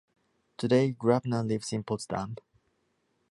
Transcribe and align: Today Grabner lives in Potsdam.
Today 0.57 0.93
Grabner 0.93 1.45
lives 1.47 1.71
in 1.73 1.83
Potsdam. 1.83 2.35